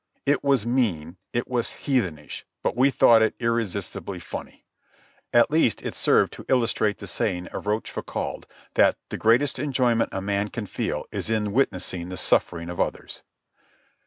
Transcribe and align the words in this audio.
It 0.25 0.43
was 0.43 0.65
mean, 0.65 1.17
it 1.31 1.47
was 1.47 1.73
heathenish, 1.85 2.43
but 2.63 2.75
we 2.75 2.89
thought 2.89 3.21
it 3.21 3.35
irresistibly 3.39 4.17
funny; 4.19 4.63
at 5.31 5.51
least 5.51 5.83
it 5.83 5.93
served 5.93 6.33
to 6.33 6.45
illustrate 6.49 6.97
the 6.97 7.05
saying 7.05 7.45
of 7.49 7.67
Rochefoucauld, 7.67 8.47
that 8.73 8.97
"the 9.09 9.17
greatest 9.17 9.59
enjoyment 9.59 10.09
a 10.11 10.19
man 10.19 10.47
can 10.47 10.65
feel 10.65 11.05
is 11.11 11.29
in 11.29 11.51
witnessing 11.53 12.09
the 12.09 12.17
suffering 12.17 12.71
of 12.71 12.79
others." 12.79 13.21